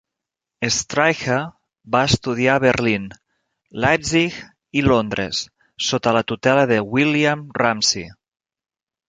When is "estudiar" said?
2.11-2.55